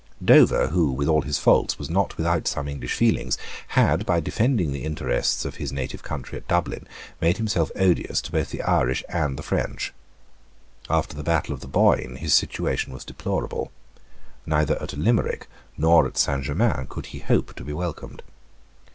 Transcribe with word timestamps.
Dover, 0.25 0.69
who, 0.69 0.91
with 0.91 1.07
all 1.07 1.21
his 1.21 1.37
faults, 1.37 1.77
was 1.77 1.87
not 1.87 2.17
without 2.17 2.47
some 2.47 2.67
English 2.67 2.95
feelings, 2.95 3.37
had, 3.67 4.03
by 4.03 4.19
defending 4.19 4.71
the 4.71 4.83
interests 4.83 5.45
of 5.45 5.57
his 5.57 5.71
native 5.71 6.01
country 6.01 6.39
at 6.39 6.47
Dublin, 6.47 6.87
made 7.21 7.37
himself 7.37 7.71
odious 7.75 8.19
to 8.21 8.31
both 8.31 8.49
the 8.49 8.63
Irish 8.63 9.03
and 9.09 9.37
the 9.37 9.43
French. 9.43 9.93
After 10.89 11.15
the 11.15 11.21
battle 11.21 11.53
of 11.53 11.59
the 11.59 11.67
Boyne 11.67 12.15
his 12.15 12.33
situation 12.33 12.91
was 12.93 13.05
deplorable. 13.05 13.71
Neither 14.43 14.81
at 14.81 14.93
Limerick 14.97 15.47
nor 15.77 16.07
at 16.07 16.17
Saint 16.17 16.45
Germains 16.45 16.87
could 16.89 17.05
he 17.13 17.19
hope 17.19 17.53
to 17.55 17.63
be 17.63 17.71
welcomed. 17.71 18.23